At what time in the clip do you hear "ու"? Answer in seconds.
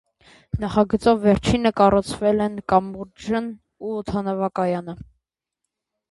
3.89-3.93